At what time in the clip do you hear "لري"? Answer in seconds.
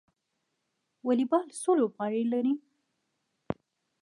2.33-2.53